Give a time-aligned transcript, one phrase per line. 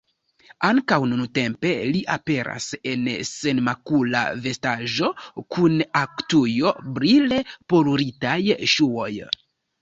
[0.67, 5.11] Ankaŭ nuntempe li aperas en senmakula vestaĵo,
[5.57, 7.39] kun aktujo, brile
[7.75, 8.41] poluritaj
[8.75, 9.13] ŝuoj.